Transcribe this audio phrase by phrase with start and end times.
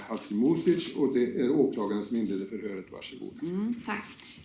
[0.00, 2.86] Milada Hatzimosic och det är åklagaren som inleder förhöret.
[2.92, 3.32] Varsågod.
[3.42, 4.04] Mm, tack.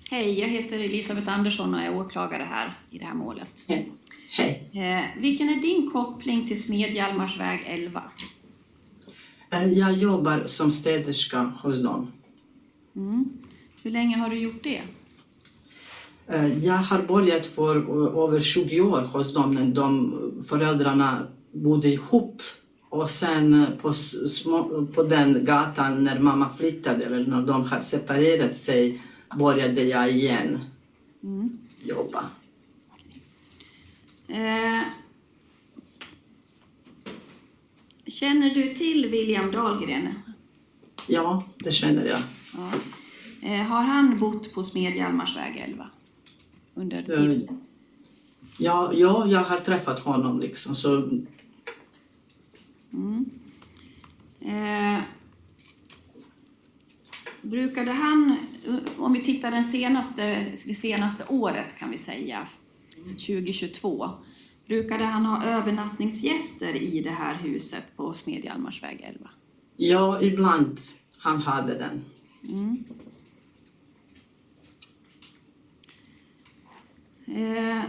[0.09, 3.63] Hej, jag heter Elisabeth Andersson och är åklagare här i det här målet.
[3.67, 3.91] Hej.
[4.31, 4.69] Hej.
[4.73, 8.03] Eh, vilken är din koppling till Smedjalmarsväg 11?
[9.51, 12.11] Eh, Jag jobbar som städerska hos dem.
[12.95, 13.25] Mm.
[13.83, 14.81] Hur länge har du gjort det?
[16.27, 21.89] Eh, Jag har börjat för eh, över 20 år hos dem när de föräldrarna bodde
[21.89, 22.41] ihop.
[22.95, 27.81] Och sen eh, på, små, på den gatan när mamma flyttade eller när de har
[27.81, 29.01] separerat sig
[29.37, 30.59] började jag igen
[31.23, 31.57] Mm.
[31.83, 32.25] jobba.
[34.27, 34.81] Eh,
[38.07, 40.09] känner du till William Dahlgren?
[41.07, 42.19] Ja, det känner jag.
[42.57, 42.71] Ja.
[43.49, 45.89] Eh, har han bott på Smedjalmarsväg 11?
[46.73, 47.61] Under Eh, tiden?
[48.57, 51.09] Ja, ja, jag har träffat honom liksom så
[52.95, 53.25] Mm.
[54.41, 55.01] Eh,
[57.41, 58.37] brukade han,
[58.97, 62.47] om vi tittar den senaste, det senaste året kan vi säga,
[63.05, 64.09] 2022,
[64.67, 69.29] brukade han ha övernattningsgäster i det här huset på Smedjalmarsväg 11?
[69.77, 70.79] ja, ibland
[71.17, 72.05] han hade den.
[72.43, 72.83] Mm.
[77.27, 77.83] Eh,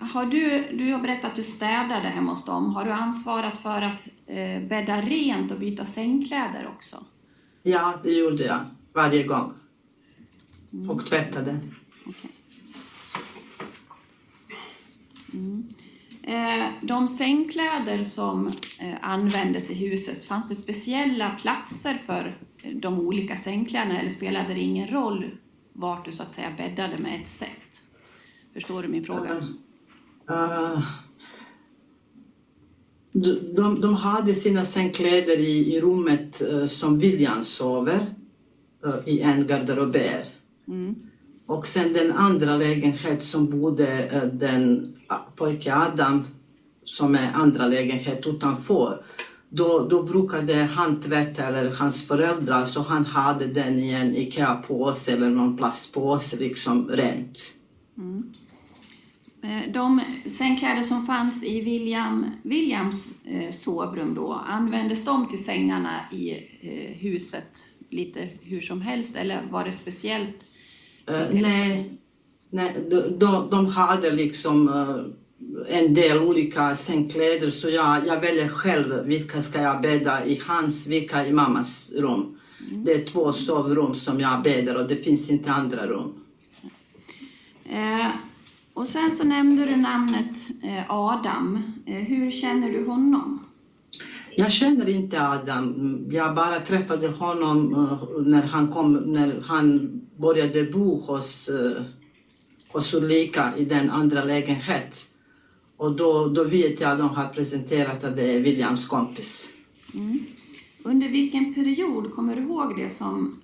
[0.00, 2.74] har du, du har berättat att du städade hemma hos dem.
[2.74, 7.04] Har du ansvarat för att eh, bädda rent och byta sängkläder också?
[7.62, 9.52] Ja, det gjorde jag varje gång.
[10.88, 11.60] Och tvättade.
[12.06, 12.30] Okej.
[15.32, 15.68] Mm.
[16.22, 18.46] Eh, de sängkläder som
[18.78, 22.38] eh, användes i huset, fanns det speciella platser för
[22.74, 25.30] de olika sängkläderna eller spelade det ingen roll
[25.72, 27.81] vart du så att säga bäddade med ett sätt?
[28.54, 29.42] Förstår du min fråga?
[30.30, 30.82] Eh,
[33.12, 38.06] de, de, de hade sina sängkläder i, i rummet eh, som William sover,
[38.84, 40.24] eh, i en garderober.
[40.68, 40.94] Mm.
[41.46, 46.24] Och sen den andra lägenhet som bodde eh, den ah, pojke Adam,
[46.84, 49.04] som är andra lägenhet utanför.
[49.48, 55.12] Då, då brukade han tvätta, eller hans föräldrar, så han hade den i en IKEA-påse
[55.12, 57.38] eller någon plastpåse, liksom rent.
[57.98, 58.41] Eh,
[59.68, 66.30] De sängkläder som fanns i William, Williams eh, sovrum då, användes de till sängarna i
[66.60, 70.46] eh, huset lite hur som helst eller var det speciellt?
[71.06, 71.92] Eh, till nej,
[72.50, 78.48] nej de, de, de hade liksom eh, en del olika sängkläder så jag, jag väljer
[78.48, 82.38] själv vilka ska jag bädda i hans, vilka i mammas rum.
[82.70, 86.12] Det är två sovrum som jag bäddar och det finns inte andra rum.
[87.64, 88.06] Eh,
[88.74, 91.62] och sen så nämnde du namnet eh, Adam.
[91.86, 93.40] Eh, hur känner du honom?
[94.36, 95.98] Jag känner inte Adam.
[96.10, 101.50] Jag bara träffade honom eh, när han, kom, när han började bo hos,
[102.68, 104.92] hos Ulrika i den andra lägenheten.
[105.76, 109.48] Och då, då vet jag att de har presenterat att det är Williams kompis.
[110.82, 113.40] Under vilken period, kommer du ihåg det, som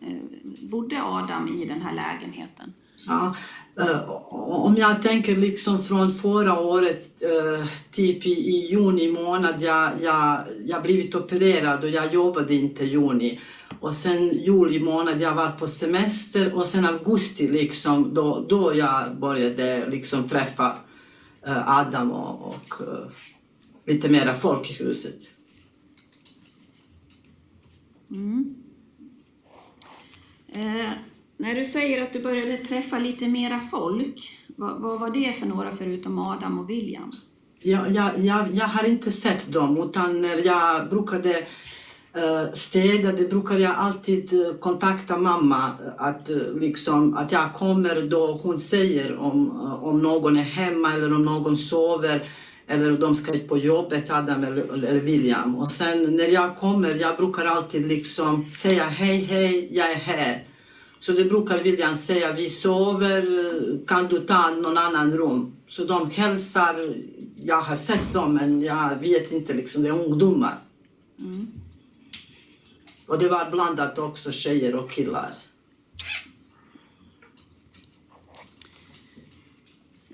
[0.62, 2.72] bodde Adam i den här lägenheten?
[3.06, 3.36] Ja,
[3.80, 4.10] eh,
[4.40, 10.40] om jag tänker liksom från förra året, eh, typ i, i juni månad, jag, jag,
[10.66, 13.40] jag blivit opererad och jag jobbade inte i juni.
[13.80, 19.16] Och sen juli månad, jag var på semester och sen augusti liksom, då, då jag
[19.16, 20.76] började liksom träffa
[21.46, 23.12] eh, Adam och, och
[23.86, 25.18] lite mera folk i huset.
[28.10, 28.54] Mm.
[30.48, 30.92] Eh,
[31.38, 35.46] när du säger att du började träffa lite mera folk, vad, vad var det för
[35.46, 37.12] några förutom Adam och William?
[37.60, 41.38] Jag, jag, jag, jag har inte sett dem, utan när jag brukade
[42.14, 45.70] eh, städa, det brukade jag alltid eh, kontakta mamma.
[45.98, 51.14] Att, eh, liksom, att jag kommer då hon säger om, om någon är hemma eller
[51.14, 52.28] om någon sover
[52.66, 55.56] eller de ska ut på jobbet, Adam eller, eller William.
[55.56, 60.47] Och sen när jag kommer, jag brukar alltid liksom säga hej, hej, jag är här.
[61.00, 65.52] Så det brukar William säga, vi sover, kan du ta någon annan rum?
[65.68, 66.94] Så de hälsar,
[67.36, 70.58] jag har sett dem men jag vet inte, liksom, det är ungdomar.
[71.18, 71.46] Mm.
[73.06, 75.34] Och det var blandat också, tjejer och killar.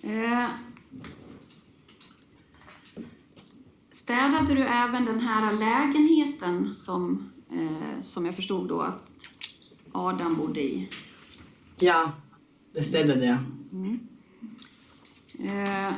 [0.03, 0.49] Eh.
[3.91, 9.11] Städade du även den här lägenheten som, eh, som jag förstod då att
[9.97, 10.89] Adam bodde i?
[11.79, 12.13] Ja,
[12.73, 13.39] det städade jag.
[15.39, 15.93] Eh,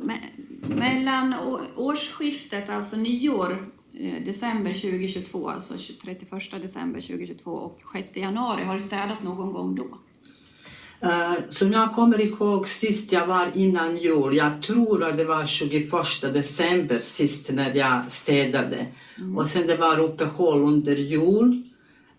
[0.00, 0.30] me-
[0.68, 1.34] mellan
[1.76, 3.50] årsskiftet, alltså nyår,
[3.92, 9.74] eh, december 2022, alltså 31 december 2022 och 6 januari, har du städat någon gång
[9.74, 9.98] då?
[11.02, 15.46] Eh, som jag kommer ihåg sist jag var innan jul, jag tror att det var
[15.46, 15.90] 21
[16.34, 18.86] december sist när jag städade.
[19.36, 21.62] Och sen det var uppehåll under jul.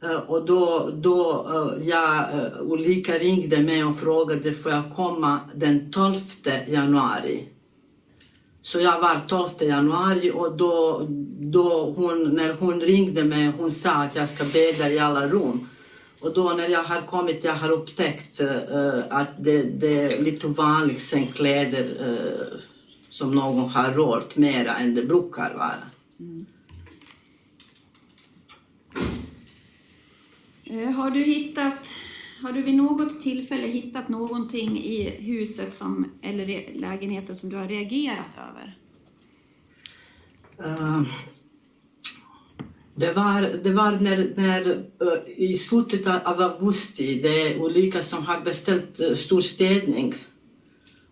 [0.03, 2.27] Eh, och då, då uh, jag,
[2.59, 6.15] Ulrika ringde mig och frågade får jag komma den 12
[6.67, 7.47] januari.
[8.61, 11.05] Så jag var 12 januari och då,
[11.39, 15.67] då hon, när hon ringde mig hon sa att jag ska bädda i alla rum.
[16.21, 20.47] Och då när jag har kommit jag har upptäckt eh, att det, det är lite
[20.47, 22.59] vanligt sängkläder uh,
[23.09, 25.83] som någon har rört mera än det brukar vara.
[30.63, 31.87] Eh, Har du hittat,
[32.41, 37.67] har du vid något tillfälle hittat någonting i huset som, eller lägenheten som du har
[37.67, 38.77] reagerat över?
[42.95, 44.69] Det var, det var när, när
[45.01, 49.15] eh, i slutet av augusti, det är Ulrika som har beställt eh, storstädning.
[49.15, 50.15] stor städning.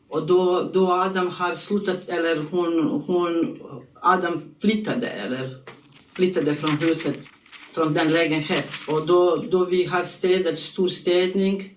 [0.09, 3.59] Och då, då Adam har slutat, eller hon, hon,
[4.01, 5.49] Adam flyttade, eller
[6.13, 7.15] flyttade från huset,
[7.73, 8.95] från den lägenheten.
[8.95, 11.69] Och då, då vi har städat stor städning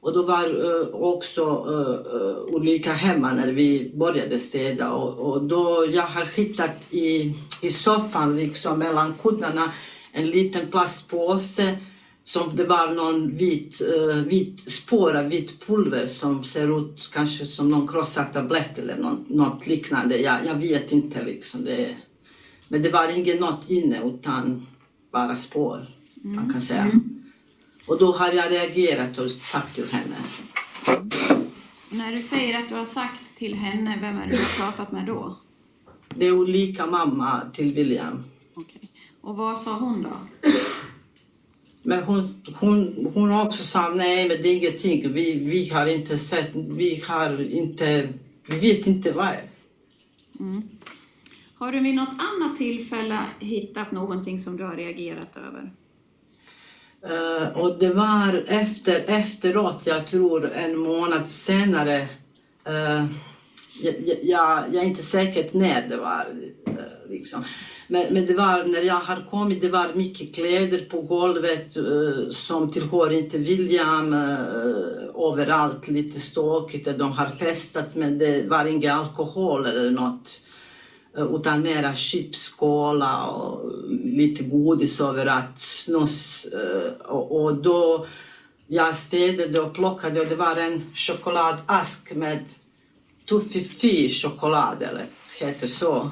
[0.00, 5.86] och då var uh, också uh, Ulrika hemma när vi började städa och, och då
[5.92, 9.72] jag har hittat i, i soffan liksom mellan kuddarna
[10.12, 11.78] en liten plastpåse
[12.24, 17.46] som det var någon vit, uh, vit spår av vitt pulver som ser ut kanske
[17.46, 20.18] som någon krossad tablett eller något, något liknande.
[20.18, 21.64] Jag, jag vet inte liksom.
[21.64, 21.96] Det,
[22.68, 24.66] men det var inget något inne utan
[25.12, 26.90] bara spår, man kan säga.
[27.86, 30.16] Och då har jag reagerat och sagt till henne.
[31.88, 34.92] När du säger att du har sagt till henne, vem är det du har pratat
[34.92, 35.36] med då?
[36.14, 38.24] Det är olika mamma till William.
[38.54, 38.90] Okej.
[39.20, 40.48] Och vad sa hon då?
[41.82, 45.12] Men hon, hon, hon också sa nej, men det är ingenting.
[45.12, 48.08] Vi, vi har inte sett, vi har inte,
[48.46, 49.42] vi vet inte vad är.
[51.54, 55.72] Har du vid något annat tillfälle hittat någonting som du har reagerat över?
[57.02, 62.08] Eh, och det var efter, efteråt, jag tror en månad senare.
[62.64, 63.04] eh,
[63.82, 66.26] jag, jag, jag är inte säker när det var.
[66.66, 67.44] Eh, liksom.
[67.88, 72.30] men, men det var när jag har kommit, det var mycket kläder på golvet uh,
[72.30, 74.12] som tillhör inte William.
[74.12, 80.40] Uh, överallt lite stökigt, de har festat men det var ingen alkohol eller något.
[81.18, 83.72] Uh, utan mera chipskola och
[84.04, 86.46] lite godis överallt, snus.
[87.04, 88.06] Och, och då
[88.66, 92.44] jag städade och plockade och det var en chokladask med
[93.30, 95.06] Tuffy choklad, eller
[95.40, 96.10] heter så.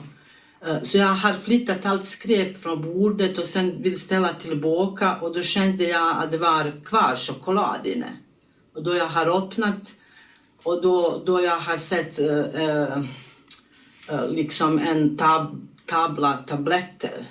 [0.66, 5.34] Eh, så jag har flyttat allt skräp från bordet och sen vill ställa tillbaka och
[5.34, 8.16] då kände jag att det var kvar choklad inne.
[8.74, 9.90] Och då jag har öppnat
[10.62, 12.98] och då, då jag har sett eh, eh,
[14.08, 17.26] eh, liksom en tab tabla tabletter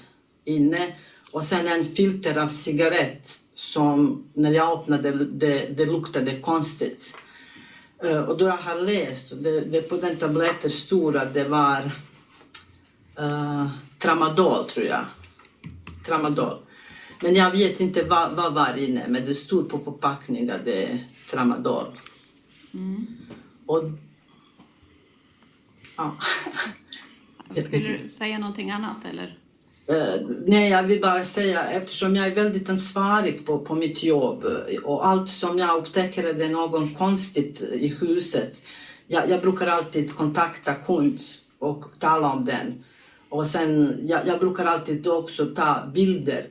[0.46, 0.96] inne
[1.32, 7.17] och sen en filter av cigarett som när jag öppnade det, det luktade konstigt.
[8.04, 11.44] Eh, och då jag har läst, och det, det på den tabletten stod att det
[11.44, 11.92] var
[13.20, 13.68] uh,
[14.00, 15.06] tramadol tror jag.
[16.06, 16.58] Tramadol.
[17.22, 20.84] Men jag vet inte vad, vad var inne, men det stod på förpackningen att det
[20.84, 22.00] är tramadol.
[23.66, 23.84] Och...
[25.98, 26.16] Ja.
[27.66, 29.38] Skulle du säga någonting annat eller?
[29.89, 34.46] Eh, nej, jag vill bara säga eftersom jag är väldigt ansvarig på, på mitt jobb
[34.46, 38.63] eh, och allt som jag upptäcker är det något konstigt i huset.
[39.08, 41.20] Jag, jag brukar alltid kontakta kund
[41.60, 42.84] och tala om den.
[43.29, 46.46] Och sen, jag, jag brukar alltid också ta bilder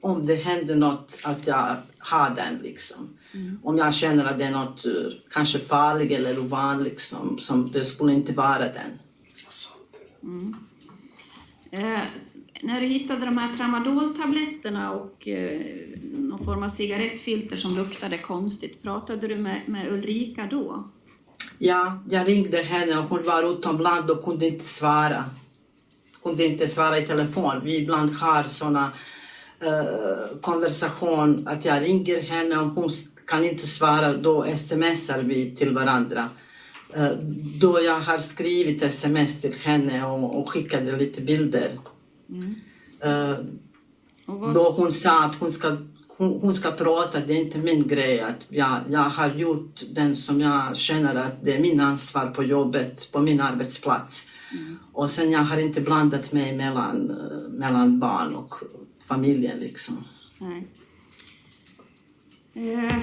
[0.00, 3.16] om det händer något, att jag har den liksom.
[3.62, 4.92] Om jag känner att det är något eh,
[5.30, 8.98] kanske farligt eller ovanligt som, som det skulle inte vara den.
[11.70, 12.02] Eh,
[12.62, 15.60] när du hittade de här tramadoltabletterna och eh,
[16.02, 20.84] någon form av cigarettfilter som luktade konstigt, pratade du med, med Ulrika då?
[21.58, 25.30] Ja, jag ringde henne och hon var utomlands och kunde inte svara.
[26.22, 27.60] Kunde inte svara i telefon.
[27.64, 28.92] Vi ibland har såna
[29.60, 32.90] eh, konversation, att jag ringer henne och hon
[33.26, 36.28] kan inte svara, då smsar vi till varandra.
[36.94, 37.10] Eh,
[37.60, 41.70] då jag har skrivit sms till henne och, och skickade lite bilder.
[43.00, 43.38] Eh,
[44.26, 45.76] Och vad, då hon sa att hon ska,
[46.08, 48.20] hon, hon ska prata, det är inte min grej.
[48.20, 52.44] Att jag, jag har gjort den som jag känner att det är min ansvar på
[52.44, 54.26] jobbet, på min arbetsplats.
[54.92, 58.54] Och sen jag har inte blandat mig mellan, eh, mellan barn och
[59.08, 60.04] familjen liksom.
[60.38, 60.66] nej.
[62.54, 62.96] Eh,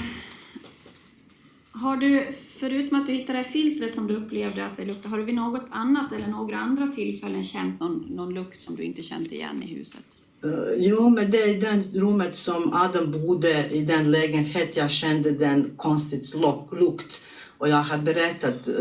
[1.71, 2.27] har du,
[2.59, 5.35] förutom att du hittade det filtret som du upplevde att det luktade, har du vid
[5.35, 9.63] något annat eller några andra tillfällen känt någon, någon lukt som du inte känt igen
[9.63, 10.05] i huset?
[10.43, 14.91] Eh, jo, men det är i det rummet som Adam bodde, i den lägenhet jag
[14.91, 16.33] kände den konstigt
[16.73, 17.21] lukt.
[17.57, 18.75] Och jag har berättat eh,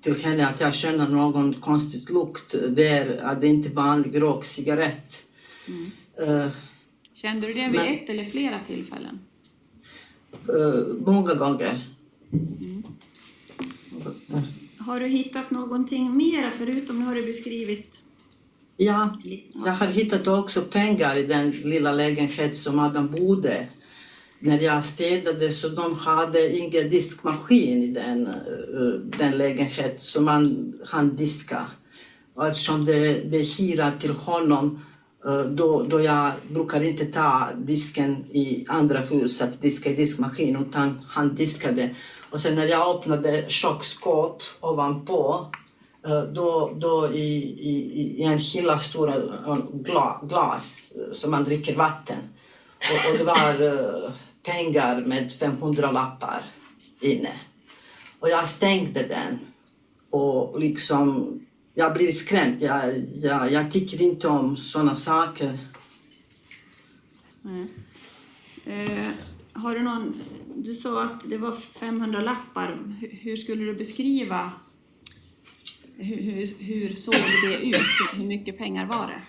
[0.00, 4.44] till henne att jag känner någon konstigt lukt där, att det inte är vanlig rök,
[4.44, 5.26] cigarett.
[6.26, 6.48] Eh,
[7.14, 9.18] Kände du det vid Men- ett eller flera tillfällen?
[11.06, 11.80] många gånger.
[12.34, 12.82] Mm.
[14.78, 18.00] Har du hittat någonting mera förutom, nu har du beskrivit
[18.76, 19.12] Ja,
[19.64, 23.66] jag har hittat också pengar i den lilla lägenhet som Adam bodde.
[24.38, 30.72] När jag städade så de hade ingen diskmaskin i den, eh, den lägenhet som man
[30.86, 31.66] han diska.
[32.48, 34.80] Eftersom det, det är hyra till honom
[35.26, 40.56] Eh, då, då jag brukar inte ta disken i andra hus att diska i diskmaskin
[40.56, 41.94] utan han diskade.
[42.30, 45.46] Och sen när jag öppnade köksskåp ovanpå
[46.06, 49.14] eh, då, då i, i, i en hylla stora
[49.72, 52.18] glas, glas som man dricker vatten.
[52.78, 54.12] Och, och det var
[54.42, 56.44] pengar med 500 lappar
[57.00, 57.32] inne.
[58.20, 59.38] Och jag stängde den
[60.10, 61.40] och liksom,
[61.74, 62.62] jag blev skrämd.
[62.62, 65.58] Jag, jag, jag tycker inte om sådana saker.
[67.42, 67.66] Nej.
[68.66, 69.10] Eh,
[69.52, 70.14] har du någon,
[70.56, 72.78] du sa att det var 500 lappar.
[73.00, 74.52] Hur, hur skulle du beskriva,
[75.96, 77.76] hur, hur, hur såg det ut?
[78.14, 79.22] Hur, mycket pengar var det?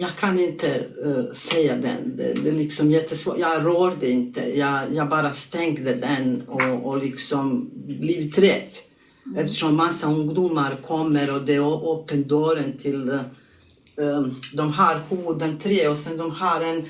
[0.00, 2.16] Jag kan inte eh, säga den.
[2.16, 3.38] Det, det är liksom jättesvårt.
[3.38, 4.40] Jag rörde inte.
[4.40, 8.72] Jag, jag bara stängde den och, och liksom blev rädd.
[9.36, 13.08] Eftersom massa ungdomar kommer och det är öppen dörren till...
[13.08, 13.20] eh,
[13.96, 16.84] eh, de har huvudentré och sen de har en,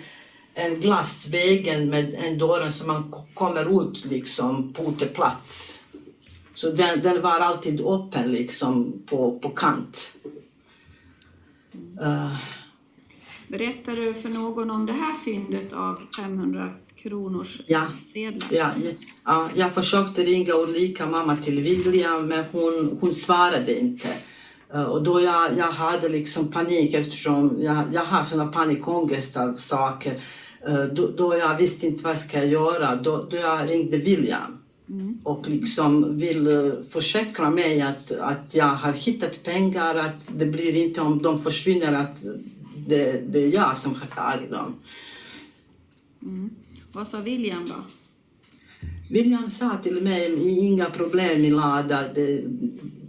[0.54, 5.78] en glasväggen med en dörren som man kommer ut liksom på uteplats.
[6.54, 10.16] Så den, den var alltid öppen liksom på, på kant.
[12.02, 12.36] Eh,
[13.48, 16.70] Berättar du för någon om det här fyndet av 500
[17.02, 17.82] kronors Ja.
[18.12, 18.48] sedlar?
[18.50, 18.90] Ja, ja,
[19.24, 24.08] ja, jag försökte ringa Ulrika, mamma till William, men hon, hon svarade inte.
[24.74, 29.56] Eh, och då jag, jag hade liksom panik eftersom jag, jag har såna panikångest av
[29.56, 30.22] saker.
[30.66, 34.58] Eh, då, då jag visste inte vad ska jag göra, då, då jag ringde William
[35.24, 40.76] och liksom vill eh, försäkra mig att, att jag har hittat pengar, att det blir
[40.76, 42.22] inte om de försvinner att
[42.88, 44.74] det, det är jag som har tagit dem.
[46.92, 47.74] Vad sa William då?
[49.10, 52.44] William sa till mig, inga problem Milada, det,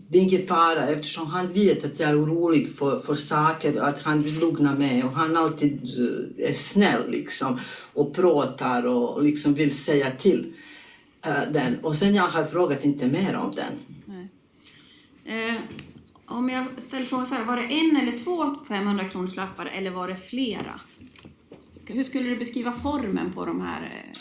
[0.08, 4.02] det är ingen fara eftersom han vet att jag är orolig för, för saker, att
[4.02, 7.60] han vill lugna mig och han alltid eh, är snäll liksom
[7.94, 10.54] och pratar och liksom vill säga till
[11.26, 11.80] eh, den.
[11.84, 13.74] Och sen jag har frågat inte mer om den.
[15.26, 15.56] Eh,
[16.26, 19.92] om jag ställer frågan så här, var det en eller två 500 kronors lappar eller
[19.92, 20.80] var det flera?
[21.86, 23.82] Hur skulle du beskriva formen på de här?
[23.84, 24.20] eh,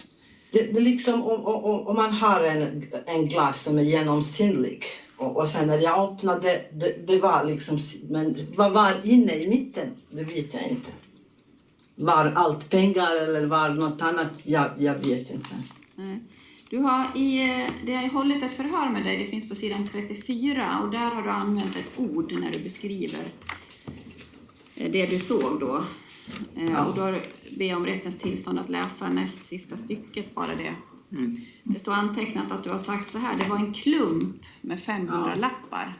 [0.53, 4.85] Det, det är liksom om, om, om man har en, en glas som är genomskinlig
[5.17, 7.79] och, och sen när jag öppnade, det, det var liksom,
[8.11, 10.91] men vad var inne i mitten, det vet jag inte.
[11.95, 15.49] Var allt pengar eller var något annat, jag, jag vet inte.
[15.95, 16.19] Nej.
[16.71, 19.89] Du har i, eh, det har hållit ett förhör med dig, det finns på sidan
[19.93, 23.25] 34 och där har du använt ett ord när du beskriver
[24.75, 25.85] eh, det du såg då.
[26.57, 26.89] Eh.
[26.89, 27.21] Och då
[27.57, 30.75] ber jag om rättens tillstånd att läsa näst sista stycket, bara det.
[31.63, 35.33] Det står antecknat att du har sagt så här, det var en klump med 500
[35.35, 35.41] Ja.
[35.41, 35.99] lappar.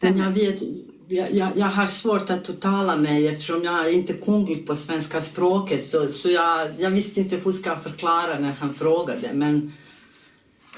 [0.00, 0.52] Men jag Stämmer?
[0.52, 0.62] vet,
[1.08, 5.86] jag, jag, har svårt att uttala mig eftersom jag är inte kunglig på svenska språket
[5.86, 9.72] så, så jag, jag visste inte hur ska jag förklara när han frågade men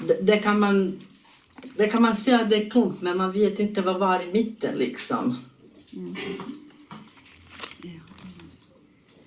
[0.07, 0.99] det, det kan man
[1.77, 4.31] det kan man säga att det är klump men man vet inte vad var i
[4.31, 5.37] mitten liksom.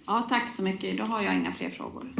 [0.06, 0.98] Ja, tack så mycket.
[0.98, 2.14] Då har jag inga fler frågor.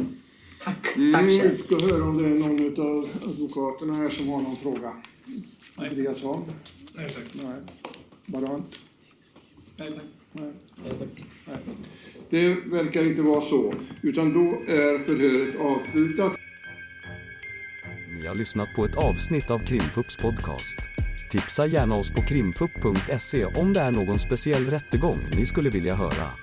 [0.63, 0.83] Tack.
[1.13, 4.93] Tack Vi ska höra om det är någon av advokaterna här som har någon fråga.
[5.75, 5.89] Nej.
[5.89, 6.43] Andreasson?
[6.93, 7.33] Nej tack.
[7.33, 7.55] Nej.
[8.25, 8.79] Barant?
[9.77, 10.03] Nej tack.
[10.31, 10.51] Nej.
[10.83, 11.25] Nej tack.
[11.45, 11.57] Nej.
[12.29, 16.33] Det verkar inte vara så, utan då är förhöret avslutat.
[18.19, 20.77] Ni har lyssnat på ett avsnitt av Krimfupps podcast.
[21.31, 26.42] Tipsa gärna oss på krimfupp.se om det är någon speciell rättegång ni skulle vilja höra.